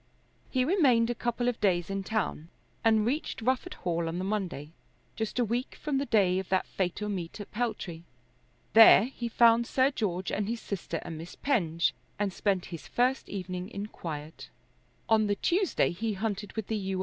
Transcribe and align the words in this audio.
He 0.49 0.65
remained 0.65 1.11
a 1.11 1.13
couple 1.13 1.47
of 1.47 1.61
days 1.61 1.91
in 1.91 2.01
town 2.03 2.49
and 2.83 3.05
reached 3.05 3.39
Rufford 3.39 3.75
Hall 3.75 4.07
on 4.07 4.17
the 4.17 4.23
Monday, 4.23 4.71
just 5.15 5.37
a 5.37 5.45
week 5.45 5.75
from 5.79 5.99
the 5.99 6.07
day 6.07 6.39
of 6.39 6.49
that 6.49 6.65
fatal 6.65 7.07
meet 7.07 7.39
at 7.39 7.51
Peltry. 7.51 8.01
There 8.73 9.03
he 9.03 9.29
found 9.29 9.67
Sir 9.67 9.91
George 9.91 10.31
and 10.31 10.47
his 10.49 10.59
sister 10.59 10.99
and 11.03 11.19
Miss 11.19 11.35
Penge, 11.35 11.93
and 12.17 12.33
spent 12.33 12.65
his 12.73 12.87
first 12.87 13.29
evening 13.29 13.69
in 13.69 13.85
quiet. 13.89 14.49
On 15.07 15.27
the 15.27 15.35
Tuesday 15.35 15.91
he 15.91 16.13
hunted 16.13 16.53
with 16.53 16.65
the 16.65 16.77
U. 16.77 16.99